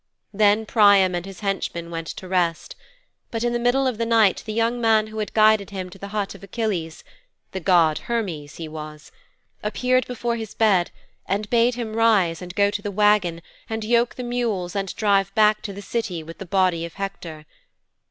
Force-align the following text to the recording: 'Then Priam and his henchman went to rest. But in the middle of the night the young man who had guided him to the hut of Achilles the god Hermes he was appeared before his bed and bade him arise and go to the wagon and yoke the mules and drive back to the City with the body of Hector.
'Then 0.33 0.65
Priam 0.65 1.13
and 1.13 1.27
his 1.27 1.41
henchman 1.41 1.91
went 1.91 2.07
to 2.07 2.27
rest. 2.27 2.75
But 3.29 3.43
in 3.43 3.53
the 3.53 3.59
middle 3.59 3.85
of 3.85 3.99
the 3.99 4.05
night 4.07 4.41
the 4.47 4.51
young 4.51 4.81
man 4.81 5.05
who 5.05 5.19
had 5.19 5.31
guided 5.35 5.69
him 5.69 5.91
to 5.91 5.99
the 5.99 6.07
hut 6.07 6.33
of 6.33 6.43
Achilles 6.43 7.03
the 7.51 7.59
god 7.59 7.99
Hermes 7.99 8.55
he 8.55 8.67
was 8.67 9.11
appeared 9.61 10.07
before 10.07 10.37
his 10.37 10.55
bed 10.55 10.89
and 11.27 11.47
bade 11.51 11.75
him 11.75 11.95
arise 11.95 12.41
and 12.41 12.55
go 12.55 12.71
to 12.71 12.81
the 12.81 12.89
wagon 12.89 13.43
and 13.69 13.83
yoke 13.83 14.15
the 14.15 14.23
mules 14.23 14.75
and 14.75 14.95
drive 14.95 15.31
back 15.35 15.61
to 15.61 15.71
the 15.71 15.83
City 15.83 16.23
with 16.23 16.39
the 16.39 16.47
body 16.47 16.83
of 16.83 16.95
Hector. 16.95 17.45